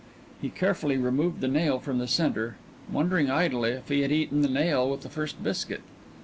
He 0.41 0.49
carefully 0.49 0.97
removed 0.97 1.41
the 1.41 1.47
nail 1.47 1.77
from 1.77 1.99
the 1.99 2.07
centre, 2.07 2.55
wondering 2.91 3.29
idly 3.29 3.73
if 3.73 3.89
he 3.89 4.01
had 4.01 4.11
eaten 4.11 4.41
the 4.41 4.49
nail 4.49 4.89
with 4.89 5.01
the 5.01 5.09
first 5.09 5.43
biscuit. 5.43 5.83